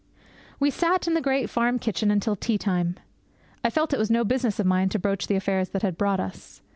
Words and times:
We 0.59 0.71
sat 0.71 1.05
in 1.07 1.13
the 1.13 1.21
great 1.21 1.47
farm 1.47 1.77
kitchen 1.77 2.09
until 2.09 2.35
tea 2.35 2.57
time. 2.57 2.95
I 3.63 3.69
felt 3.69 3.93
it 3.93 3.99
was 3.99 4.09
no 4.09 4.23
business 4.23 4.59
of 4.59 4.65
mine 4.65 4.89
to 4.89 4.97
broach 4.97 5.27
the 5.27 5.35
affairs 5.35 5.69
that 5.69 5.83
had 5.83 5.95
brought 5.95 6.19
us. 6.19 6.63